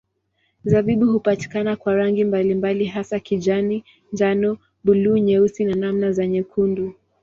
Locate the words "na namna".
5.65-6.11